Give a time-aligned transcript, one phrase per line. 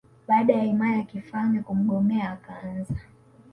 [0.27, 2.93] baada ya himaya ya kifalme kumgomea akaanza